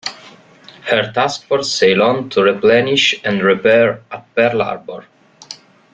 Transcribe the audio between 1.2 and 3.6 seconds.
force sailed on to replenish and